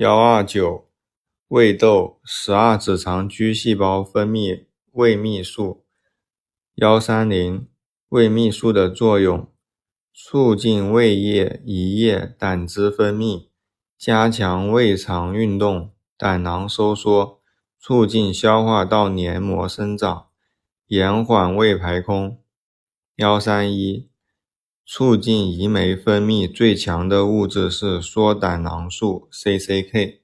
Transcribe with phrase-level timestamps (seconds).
[0.00, 0.88] 幺二九，
[1.48, 5.84] 胃窦十二指肠居细胞分泌胃泌素。
[6.76, 7.68] 幺三零，
[8.08, 9.46] 胃泌素的作用：
[10.14, 13.48] 促进胃液、胰液、胆汁分泌，
[13.98, 17.42] 加强胃肠运动、胆囊收缩，
[17.78, 20.28] 促进消化道黏膜生长，
[20.86, 22.40] 延缓胃排空。
[23.16, 24.09] 幺三一，
[24.92, 30.18] 促进胰酶分泌最强的物质是缩胆囊素 （CCK）。